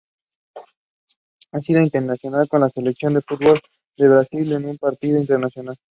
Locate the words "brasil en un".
4.09-4.77